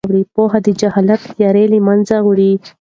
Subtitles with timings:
[0.33, 2.51] پوهه د جهل تیاره له منځه وړي.